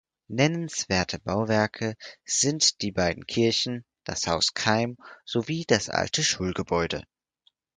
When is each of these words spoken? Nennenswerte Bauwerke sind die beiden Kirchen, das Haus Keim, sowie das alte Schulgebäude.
Nennenswerte 0.29 1.19
Bauwerke 1.19 1.93
sind 2.25 2.81
die 2.81 2.91
beiden 2.91 3.27
Kirchen, 3.27 3.85
das 4.03 4.25
Haus 4.25 4.55
Keim, 4.55 4.97
sowie 5.25 5.63
das 5.67 5.89
alte 5.89 6.23
Schulgebäude. 6.23 7.03